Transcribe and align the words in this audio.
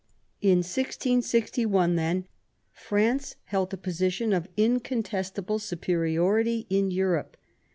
In 0.41 0.63
1661, 0.65 1.95
then, 1.95 2.25
France 2.73 3.35
held 3.45 3.71
a 3.71 3.77
position 3.77 4.33
of 4.33 4.49
incontestable 4.57 5.59
superiority 5.59 6.65
in 6.71 6.89
Europe. 6.89 7.37